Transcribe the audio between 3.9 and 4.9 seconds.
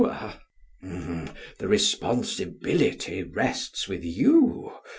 you.